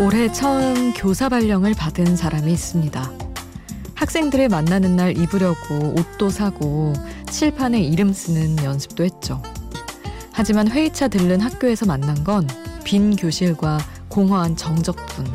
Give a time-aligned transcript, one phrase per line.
[0.00, 3.10] 올해 처음 교사 발령을 받은 사람이 있습니다.
[3.94, 6.92] 학생들을 만나는 날 입으려고 옷도 사고
[7.30, 9.42] 칠판에 이름 쓰는 연습도 했죠.
[10.32, 12.46] 하지만 회의차 들른 학교에서 만난 건
[12.86, 13.78] 빈 교실과
[14.08, 15.26] 공허한 정적뿐.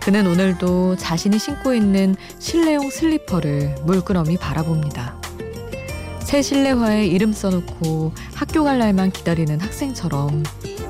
[0.00, 5.20] 그는 오늘도 자신이 신고 있는 실내용 슬리퍼를 물끄러미 바라봅니다.
[6.28, 10.44] 새 실내화에 이름 써놓고 학교 갈 날만 기다리는 학생처럼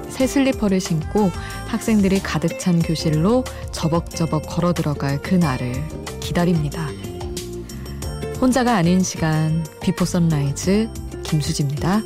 [0.09, 1.31] 새 슬리퍼를 신고
[1.69, 5.75] 학생들이 가득 찬 교실로 저벅저벅 걸어 들어갈 그날을
[6.19, 6.89] 기다립니다.
[8.41, 10.91] 혼자가 아닌 시간 비포 선라이즈
[11.23, 12.03] 김수지입니다.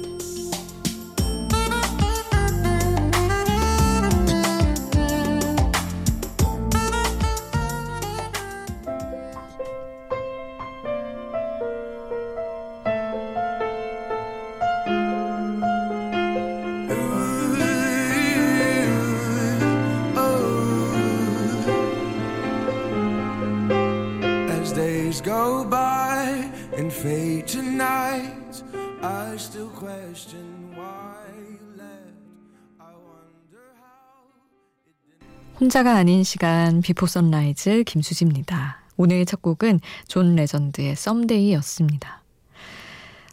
[35.59, 38.79] 혼자가 아닌 시간 비포 선라이즈 김수지입니다.
[38.97, 42.23] 오늘 첫 곡은 존 레전드의 Someday였습니다.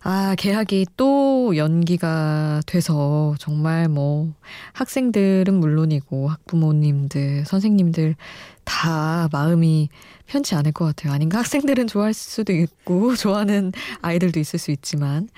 [0.01, 4.33] 아, 개학이 또 연기가 돼서 정말 뭐
[4.73, 8.15] 학생들은 물론이고 학부모님들, 선생님들
[8.63, 9.89] 다 마음이
[10.25, 11.13] 편치 않을 것 같아요.
[11.13, 11.37] 아닌가?
[11.37, 13.71] 학생들은 좋아할 수도 있고 좋아하는
[14.01, 15.29] 아이들도 있을 수 있지만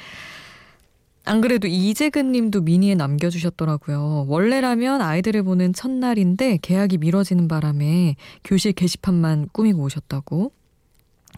[1.23, 4.25] 안 그래도 이재근 님도 미니에 남겨주셨더라고요.
[4.27, 10.51] 원래라면 아이들을 보는 첫날인데 개학이 미뤄지는 바람에 교실 게시판만 꾸미고 오셨다고.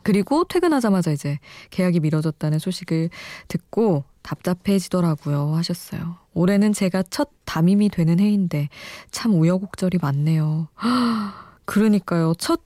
[0.01, 1.37] 그리고 퇴근하자마자 이제
[1.69, 3.09] 계약이 미뤄졌다는 소식을
[3.47, 6.17] 듣고 답답해지더라고요 하셨어요.
[6.33, 8.69] 올해는 제가 첫 담임이 되는 해인데
[9.11, 10.69] 참 우여곡절이 많네요.
[11.65, 12.33] 그러니까요.
[12.37, 12.61] 첫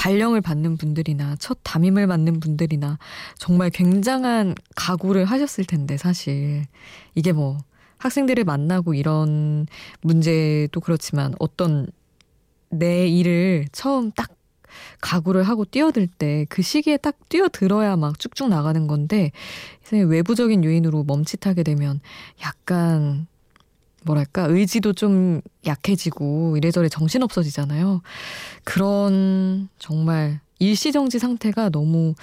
[0.00, 2.98] 발령을 받는 분들이나 첫 담임을 맡는 분들이나
[3.36, 6.64] 정말 굉장한 각오를 하셨을 텐데 사실.
[7.14, 7.58] 이게 뭐
[7.98, 9.66] 학생들을 만나고 이런
[10.00, 11.86] 문제도 그렇지만 어떤
[12.70, 14.30] 내 일을 처음 딱
[15.02, 19.32] 각오를 하고 뛰어들 때 그 시기에 딱 뛰어들어야 막 쭉쭉 나가는 건데
[19.92, 22.00] 외부적인 요인으로 멈칫하게 되면
[22.42, 23.26] 약간
[24.02, 28.02] 뭐랄까 의지도 좀 약해지고 이래저래 정신 없어지잖아요.
[28.64, 32.14] 그런 정말 일시정지 상태가 너무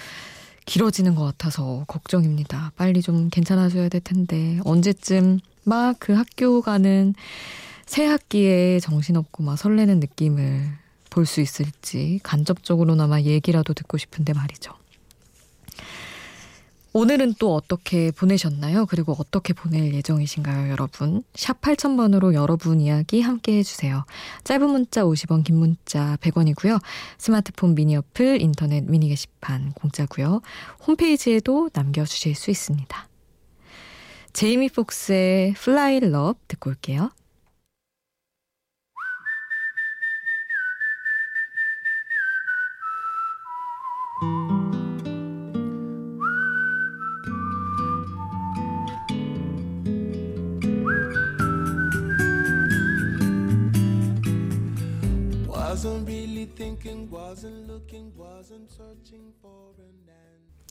[0.66, 2.72] 길어지는 것 같아서 걱정입니다.
[2.76, 7.14] 빨리 좀 괜찮아져야 될 텐데 언제쯤 막 그 학교 가는
[7.86, 10.68] 새 학기에 정신없고 막 설레는 느낌을
[11.10, 14.72] 볼 수 있을지 간접적으로나마 얘기라도 듣고 싶은데 말이죠.
[16.94, 18.86] 오늘은 또 어떻게 보내셨나요?
[18.86, 21.22] 그리고 어떻게 보낼 예정이신가요, 여러분?
[21.34, 24.04] 샵 8000번으로 여러분 이야기 함께 해주세요.
[24.44, 26.80] 짧은 문자 50원, 긴 문자 100원이고요.
[27.18, 30.40] 스마트폰 미니 어플, 인터넷 미니 게시판 공짜고요.
[30.86, 33.08] 홈페이지에도 남겨주실 수 있습니다.
[34.32, 37.10] 제이미 폭스의 Fly Love 듣고 올게요.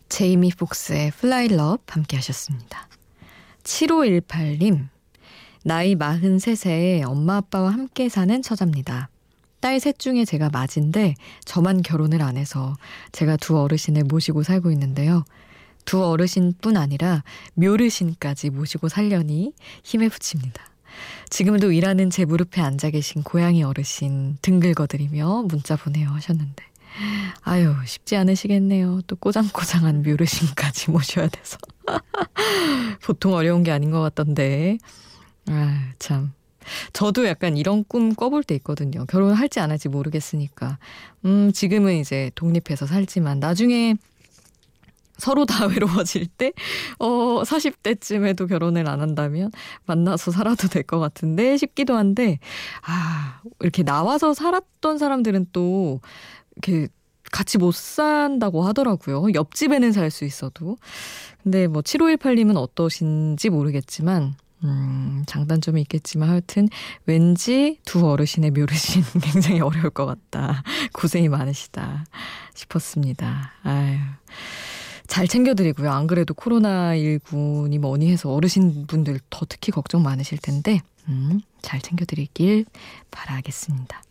[0.09, 2.89] 제이미 폭스의 Fly Love 함께 하셨습니다.
[3.61, 4.87] 7518님,
[5.63, 9.09] 나이 43세에 엄마 아빠와 함께 사는 처자입니다.
[9.59, 11.13] 딸 셋 중에 제가 맞인데
[11.45, 12.75] 저만 결혼을 안 해서
[13.11, 15.25] 제가 두 어르신을 모시고 살고 있는데요.
[15.85, 17.23] 두 어르신뿐 아니라
[17.53, 19.53] 묘르신까지 모시고 살려니
[19.83, 20.71] 힘에 붙입니다.
[21.29, 26.63] 지금도 일하는 제 무릎에 앉아 계신 고양이 어르신 등글거드리며 문자 보내요 하셨는데.
[27.43, 29.01] 아유, 쉽지 않으시겠네요.
[29.07, 31.57] 또 꼬장꼬장한 묘르신까지 모셔야 돼서.
[33.03, 34.77] 보통 어려운 게 아닌 것 같던데.
[35.47, 36.33] 아, 참.
[36.91, 39.05] 저도 약간 이런 꿈 꿔볼 때 있거든요.
[39.05, 40.77] 결혼할지 안 할지 모르겠으니까.
[41.25, 43.95] 음, 지금은 이제 독립해서 살지만 나중에
[45.17, 46.53] 서로 다 외로워질 때,
[46.99, 49.51] 어, 40대쯤에도 결혼을 안 한다면
[49.85, 52.39] 만나서 살아도 될 것 같은데 싶기도 한데,
[52.85, 55.99] 아, 이렇게 나와서 살았던 사람들은 또,
[56.55, 56.87] 이렇게
[57.31, 59.33] 같이 못 산다고 하더라고요.
[59.33, 60.77] 옆집에는 살 수 있어도.
[61.43, 66.67] 근데 뭐 7518님은 어떠신지 모르겠지만, 음, 장단점이 있겠지만 하여튼
[67.05, 70.63] 왠지 두 어르신의 묘르신 굉장히 어려울 것 같다.
[70.93, 72.05] 고생이 많으시다
[72.55, 73.51] 싶었습니다.
[73.63, 73.97] 아유.
[75.07, 75.91] 잘 챙겨드리고요.
[75.91, 82.65] 안 그래도 코로나19니 뭐니 해서 어르신분들 더 특히 걱정 많으실 텐데, 음, 잘 챙겨드리길
[83.11, 84.01] 바라겠습니다.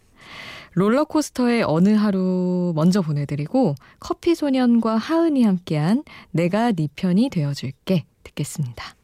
[0.73, 8.95] 롤러코스터의 어느 하루 먼저 보내드리고 커피 소년과 하은이 함께한 내가 네 편이 되어줄게 듣겠습니다.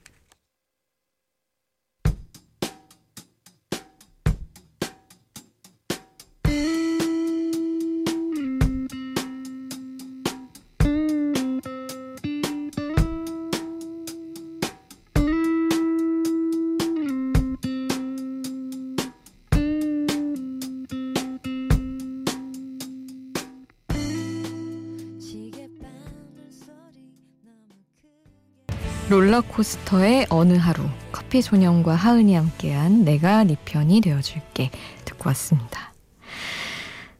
[29.08, 34.70] 롤러코스터의 어느 하루 커피 소년과 하은이 함께한 내가 네 편이 되어줄게
[35.04, 35.92] 듣고 왔습니다.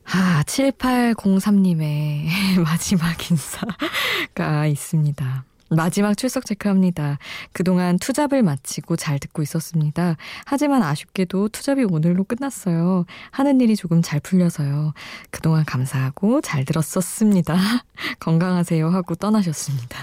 [0.05, 2.27] 아, 7803님의
[2.63, 5.45] 마지막 인사가 있습니다.
[5.71, 7.19] 마지막 출석 체크합니다.
[7.53, 10.17] 그동안 투잡을 마치고 잘 듣고 있었습니다.
[10.45, 13.07] 하지만 아쉽게도 투잡이 오늘로 끝났어요.
[13.31, 14.93] 하는 일이 조금 잘 풀려서요.
[15.31, 17.57] 그동안 감사하고 잘 들었었습니다.
[18.21, 19.99] 건강하세요 하고 떠나셨습니다.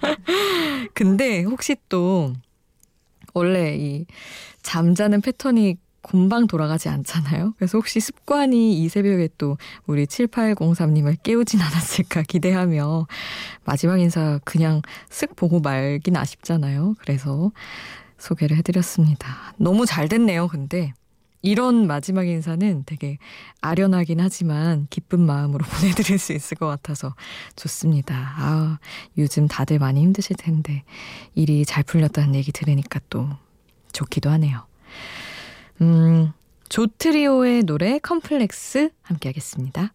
[0.96, 2.32] 근데 혹시 또
[3.34, 4.06] 원래 이
[4.62, 7.52] 잠자는 패턴이 금방 돌아가지 않잖아요.
[7.58, 13.08] 그래서 혹시 습관이 이 새벽에 또 우리 7803님을 깨우진 않았을까 기대하며
[13.66, 16.94] 마지막 인사 그냥 쓱 보고 말긴 아쉽잖아요.
[16.98, 17.52] 그래서
[18.16, 19.52] 소개를 해드렸습니다.
[19.58, 20.94] 너무 잘 됐네요, 근데.
[21.46, 23.18] 이런 마지막 인사는 되게
[23.60, 27.14] 아련하긴 하지만 기쁜 마음으로 보내드릴 수 있을 것 같아서
[27.54, 28.34] 좋습니다.
[28.36, 28.78] 아,
[29.16, 30.82] 요즘 다들 많이 힘드실 텐데
[31.36, 33.28] 일이 잘 풀렸다는 얘기 들으니까 또
[33.92, 34.66] 좋기도 하네요.
[35.82, 36.32] 음,
[36.68, 39.92] 조트리오의 노래 컴플렉스 함께 하겠습니다.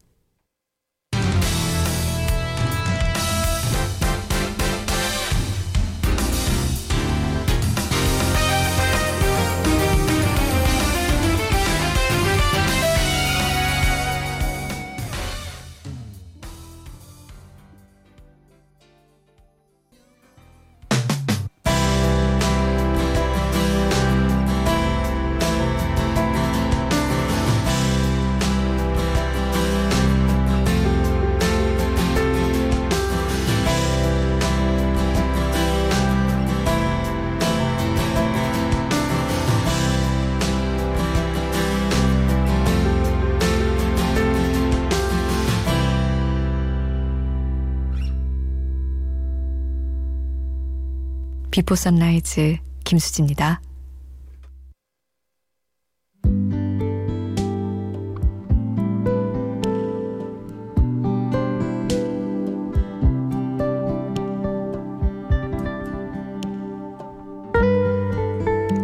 [51.51, 53.61] 비포 선라이즈 김수지입니다.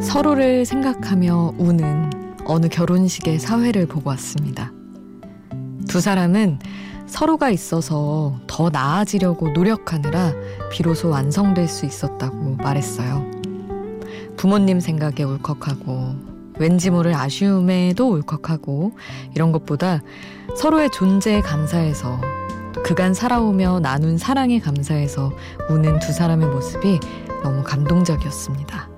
[0.02, 2.10] 서로를 생각하며 우는
[2.46, 4.74] 어느 결혼식의 사회를 보고 왔습니다.
[5.88, 6.60] 두 사람은
[7.08, 10.34] 서로가 있어서 더 나아지려고 노력하느라
[10.72, 13.26] 비로소 완성될 수 있었다고 말했어요.
[14.36, 16.16] 부모님 생각에 울컥하고
[16.60, 18.92] 왠지 모를 아쉬움에도 울컥하고
[19.34, 20.02] 이런 것보다
[20.56, 22.20] 서로의 존재에 감사해서
[22.84, 25.32] 그간 살아오며 나눈 사랑에 감사해서
[25.70, 27.00] 우는 두 사람의 모습이
[27.44, 28.90] 너무 감동적이었습니다.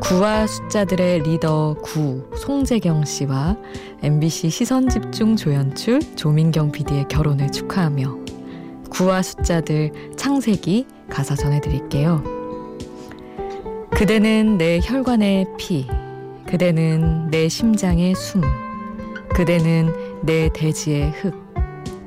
[0.00, 3.56] 구와 숫자들의 리더 구 송재경 씨와
[4.02, 8.16] MBC 시선집중 조연출 조민경 PD의 결혼을 축하하며
[8.88, 12.24] 구와 숫자들 창세기 가사 전해드릴게요.
[13.90, 15.86] 그대는 내 혈관의 피,
[16.46, 18.40] 그대는 내 심장의 숨,
[19.34, 19.92] 그대는
[20.22, 21.34] 내 대지의 흙,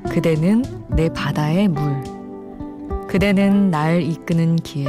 [0.10, 2.04] 그대는 내 바다의 물,
[3.08, 4.88] 그대는 날 이끄는 길,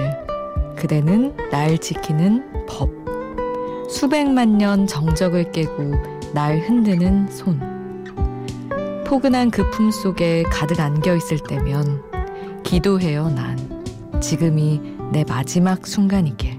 [0.74, 2.90] 그대는 날 지키는 법.
[3.90, 7.60] 수백만 년 정적을 깨고 날 흔드는 손.
[9.06, 12.02] 포근한 그 품 속에 가득 안겨 있을 때면
[12.64, 13.56] 기도해요, 난.
[14.20, 14.80] 지금이
[15.12, 16.53] 내 마지막 순간이길.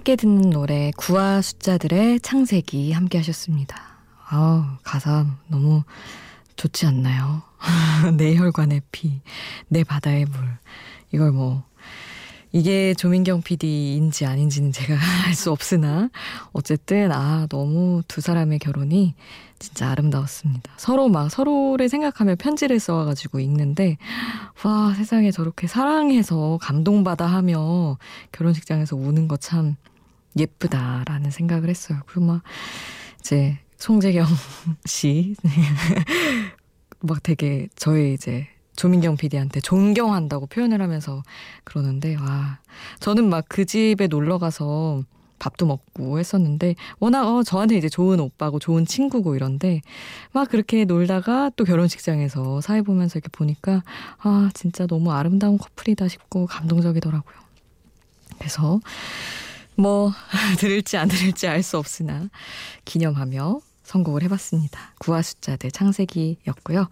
[0.00, 3.76] 함께 듣는 노래 구와 숫자들의 창세기 함께 하셨습니다.
[4.30, 5.82] 아우 가사 너무
[6.56, 7.42] 좋지 않나요?
[8.16, 9.20] 내 혈관의 피,
[9.68, 10.40] 내 바다의 물.
[11.12, 11.64] 이걸 뭐
[12.50, 14.94] 이게 조민경 PD인지 아닌지는 제가
[15.28, 16.08] 알 수 없으나
[16.52, 19.14] 어쨌든 아 너무 두 사람의 결혼이
[19.58, 20.72] 진짜 아름다웠습니다.
[20.78, 23.98] 서로 막 서로를 생각하며 편지를 써가지고 읽는데
[24.64, 27.98] 와 세상에 저렇게 사랑해서 감동받아 하며
[28.32, 29.76] 결혼식장에서 우는 거 참
[30.38, 32.00] 예쁘다라는 생각을 했어요.
[32.06, 32.42] 그리고 막
[33.20, 34.26] 이제 송재경
[34.86, 35.34] 씨
[37.00, 38.46] 막 되게 저의 이제
[38.76, 41.22] 조민경 PD한테 존경한다고 표현을 하면서
[41.64, 42.58] 그러는데 와
[43.00, 45.02] 저는 막 그 집에 놀러 가서
[45.38, 49.80] 밥도 먹고 했었는데 워낙 어 저한테 이제 좋은 오빠고 좋은 친구고 이런데
[50.32, 53.82] 막 그렇게 놀다가 또 결혼식장에서 사회 보면서 이렇게 보니까
[54.18, 57.36] 아 진짜 너무 아름다운 커플이다 싶고 감동적이더라고요.
[58.38, 58.80] 그래서
[59.80, 60.12] 뭐
[60.58, 62.28] 들을지 안 들을지 알 수 없으나
[62.84, 64.94] 기념하며 선곡을 해봤습니다.
[64.98, 66.88] 구화 숫자들 창세기였고요.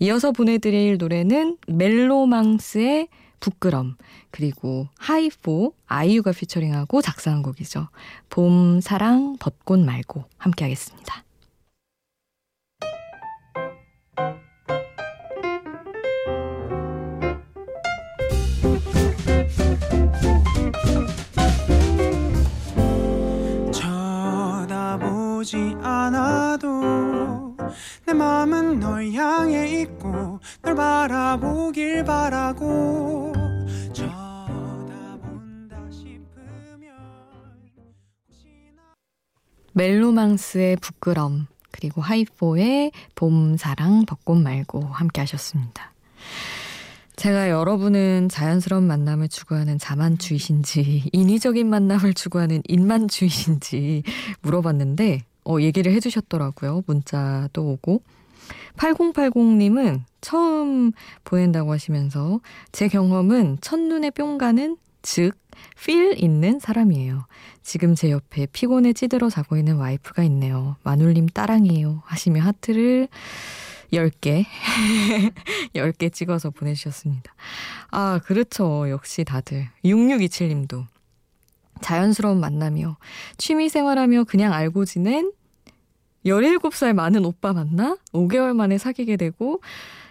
[0.00, 3.08] 이어서 보내드릴 노래는 멜로망스의
[3.38, 3.96] 부끄럼
[4.30, 7.88] 그리고 하이포 아이유가 피처링하고 작사한 곡이죠.
[8.28, 11.24] 봄 사랑 벚꽃 말고 함께 하겠습니다.
[25.42, 27.56] 쳐다보지 않아도
[28.06, 33.32] 내 마음은 널 향해 있고 널 바라보길 바라고
[39.74, 45.92] 멜로망스의 부끄럼 그리고 하이포의 봄 사랑 벚꽃 말고 함께 하셨습니다.
[47.16, 54.02] 제가 여러분은 자연스러운 만남을 추구하는 자만주의신지 인위적인 만남을 추구하는 인만주의신지
[54.42, 56.84] 물어봤는데 어, 얘기를 해주셨더라고요.
[56.86, 58.02] 문자도 오고
[58.76, 60.92] 8080님은 처음
[61.24, 65.36] 보낸다고 하시면서 제 경험은 첫눈에 뿅 가는 즉,
[65.82, 67.26] 필 있는 사람이에요.
[67.62, 70.76] 지금 제 옆에 피곤에 찌들어 자고 있는 와이프가 있네요.
[70.84, 72.02] 마눌님 따랑이에요.
[72.04, 73.08] 하시며 하트를
[73.92, 74.44] 10개,
[75.74, 77.34] 10개 찍어서 보내주셨습니다.
[77.90, 78.88] 아, 그렇죠.
[78.88, 79.68] 역시 다들.
[79.84, 80.86] 6627님도.
[81.82, 82.96] 자연스러운 만남이요.
[83.36, 85.32] 취미 생활하며 그냥 알고 지낸
[86.24, 89.60] 17살 많은 오빠 만나 5개월 만에 사귀게 되고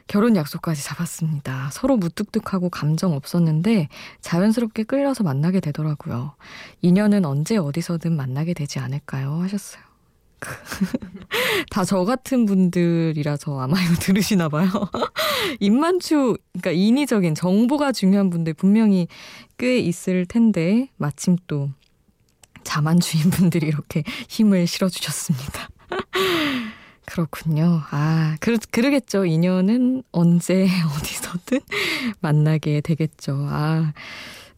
[0.07, 1.69] 결혼 약속까지 잡았습니다.
[1.71, 3.87] 서로 무뚝뚝하고 감정 없었는데
[4.19, 6.35] 자연스럽게 끌려서 만나게 되더라고요.
[6.81, 9.41] 인연은 언제 어디서든 만나게 되지 않을까요?
[9.41, 9.90] 하셨어요.
[11.69, 14.69] 다 저 같은 분들이라서 아마 이거 들으시나 봐요.
[15.59, 19.07] 입만추, 그러니까 인위적인 정보가 중요한 분들 분명히
[19.57, 21.69] 꽤 있을 텐데 마침 또
[22.63, 25.69] 자만주인 분들이 이렇게 힘을 실어주셨습니다.
[27.05, 27.81] 그렇군요.
[27.91, 29.25] 아, 그러, 그러겠죠.
[29.25, 30.67] 인연은 언제
[30.97, 31.59] 어디서든
[32.21, 33.35] 만나게 되겠죠.
[33.49, 33.91] 아,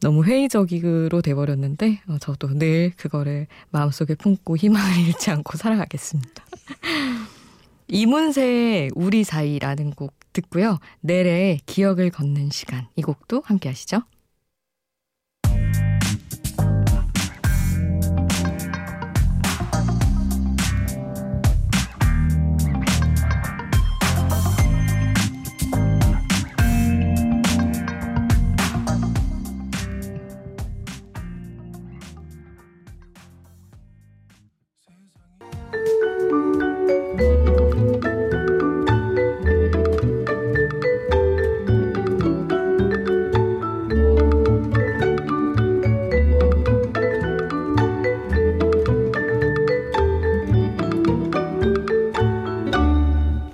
[0.03, 6.45] 너무 회의적으로 돼버렸는데 어, 저도 늘 그거를 마음속에 품고 희망을 잃지 않고 살아가겠습니다.
[7.87, 10.79] 이문세의 우리 사이라는 곡 듣고요.
[10.99, 14.01] 내래 기억을 걷는 시간 이 곡도 함께 하시죠.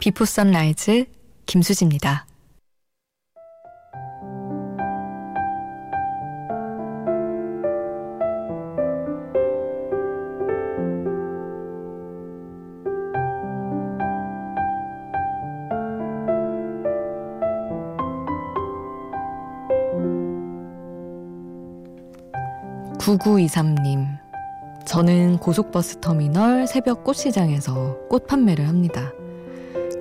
[0.10, 1.06] 비포 선라이즈
[1.46, 2.26] 김수지입니다.
[23.00, 24.08] 구구이삼님
[24.88, 29.12] 저는 고속버스 터미널 새벽 꽃시장에서 꽃 판매를 합니다.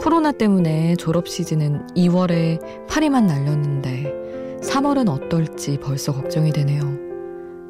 [0.09, 6.81] 코로나 때문에 졸업 시즌은 2월에 파리만 날렸는데 3월은 어떨지 벌써 걱정이 되네요.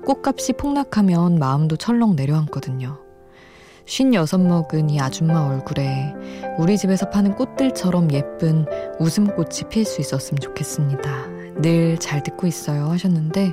[0.04, 2.96] 꽃값이 폭락하면 마음도 철렁 내려앉거든요.
[3.86, 6.14] 쉰여섯 먹은 이 아줌마 얼굴에
[6.58, 8.66] 우리 집에서 파는 꽃들처럼 예쁜
[9.00, 11.26] 웃음꽃이 필 수 있었으면 좋겠습니다.
[11.60, 13.52] 늘 잘 듣고 있어요 하셨는데,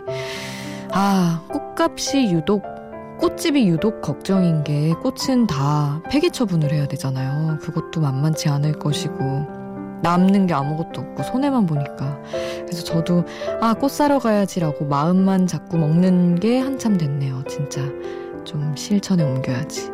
[0.91, 2.74] 아, 꽃값이 유독
[3.19, 7.57] 꽃집이 유독 걱정인 게 꽃은 다 폐기 처분을 해야 되잖아요.
[7.61, 9.23] 그것도 만만치 않을 것이고
[10.03, 12.19] 남는 게 아무것도 없고 손해만 보니까
[12.65, 13.23] 그래서 저도
[13.61, 17.43] 아 꽃 사러 가야지라고 마음만 자꾸 먹는 게 한참 됐네요.
[17.47, 17.81] 진짜
[18.43, 19.89] 좀 실천에 옮겨야지.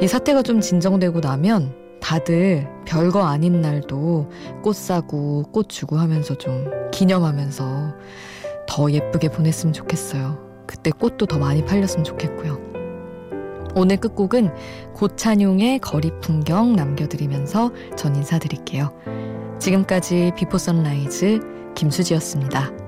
[0.00, 4.30] 이 사태가 좀 진정되고 나면 다들 별거 아닌 날도
[4.62, 7.94] 꽃 사고 꽃 주고 하면서 좀 기념하면서
[8.66, 10.53] 더 예쁘게 보냈으면 좋겠어요.
[10.66, 12.60] 그때 꽃도 더 많이 팔렸으면 좋겠고요.
[13.76, 14.50] 오늘 끝곡은
[14.94, 18.92] 고찬용의 거리 풍경 남겨드리면서 전 인사드릴게요.
[19.58, 21.40] 지금까지 비포 선라이즈
[21.74, 22.83] 김수지였습니다.